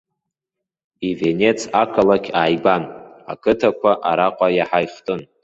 Ивенец 1.09 1.59
ақалақь 1.81 2.29
ааигәан, 2.39 2.83
ақыҭақәа 3.31 3.91
араҟа 4.09 4.47
иаҳа 4.57 4.79
ихтын. 4.85 5.21